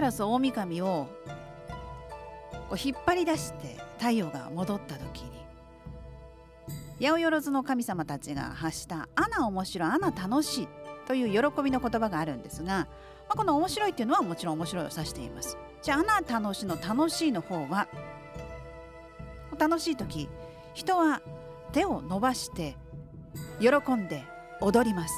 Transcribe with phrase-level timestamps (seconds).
[0.00, 1.08] 照大神を
[2.68, 10.68] こう引っ張り出して太陽が戻った時に八百万の神様たちが発した「アナ面白いアナ楽しい」
[11.06, 12.86] という喜びの言葉があるんですが、ま
[13.30, 15.58] あ、この「面白い」っていうのはもちろん面白いを指しています。
[15.82, 17.88] じゃあ「アナ楽し」の「楽しい」の方は
[19.58, 20.28] 楽しい時
[20.74, 21.20] 人は
[21.72, 22.76] 手を伸ばして
[23.60, 24.24] 喜んで
[24.60, 25.14] 踊ります。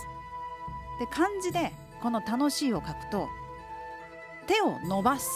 [0.98, 3.28] で漢字でこの「楽しい」を書くと
[4.46, 5.28] 手を伸ばす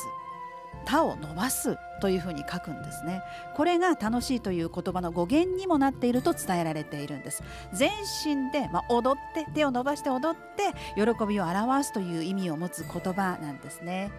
[0.89, 3.21] 他を伸ばすというふうに書くんですね。
[3.55, 7.43] これが楽しいという言葉の語源にもなっていると伝えられているんです。
[7.75, 7.91] 全
[8.25, 14.11] 身で、まあ、踊って手を伸ばして踊って喜びを表すという意味を持つ言葉なんですね。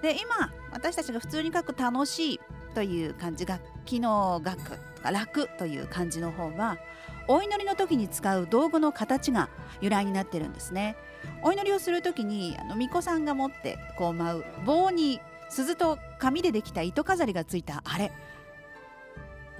[0.00, 2.40] で今私たちが普通に書く楽しい
[2.78, 6.78] という漢字楽器の楽楽という漢字の方は
[7.26, 9.48] お祈りの時に使う道具の形が
[9.80, 10.94] 由来になってるんですね。
[11.42, 15.20] お祈りをする時にあの巫女さんが持ってこう舞う棒に
[15.50, 18.12] 鈴と紙でできた糸飾りがついたあれ。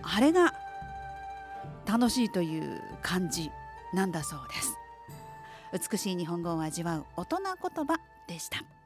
[0.00, 0.54] あれが
[1.86, 3.50] 楽しいという感じ
[3.92, 4.40] なんだそう
[5.72, 5.90] です。
[5.90, 8.77] 美しい日本語を味わう大人言葉でした。